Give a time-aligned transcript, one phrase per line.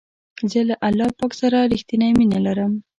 [0.51, 2.73] زه له الله پاک سره رښتنی مینه لرم.